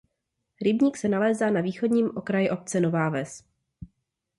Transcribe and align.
Rybník 0.61 0.97
se 0.97 1.07
nalézá 1.09 1.49
na 1.49 1.61
východním 1.61 2.11
okraji 2.17 2.49
obce 2.49 2.79
Nová 2.79 3.09
Ves. 3.09 3.43